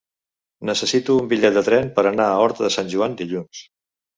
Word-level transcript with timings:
Necessito 0.69 1.17
un 1.25 1.27
bitllet 1.35 1.59
de 1.59 1.63
tren 1.69 1.91
per 1.99 2.07
anar 2.13 2.27
a 2.31 2.41
Horta 2.47 2.67
de 2.67 2.73
Sant 2.79 2.91
Joan 2.95 3.19
dilluns. 3.21 3.63